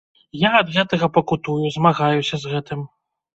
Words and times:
Я 0.43 0.49
ад 0.61 0.71
гэтага 0.77 1.09
пакутую, 1.17 1.59
змагаюся 1.77 2.35
з 2.47 2.55
гэтым. 2.55 2.81